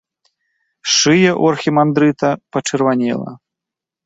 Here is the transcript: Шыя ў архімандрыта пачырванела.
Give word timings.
Шыя 0.93 1.31
ў 1.41 1.57
архімандрыта 1.57 2.29
пачырванела. 2.57 3.31